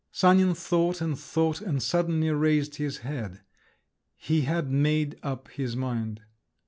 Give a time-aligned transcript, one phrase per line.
[0.11, 3.41] Sanin thought and thought, and suddenly raised his head;
[4.17, 6.23] he had made up his mind.